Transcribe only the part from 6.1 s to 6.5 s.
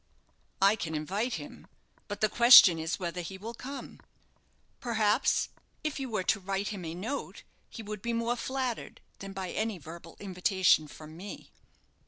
to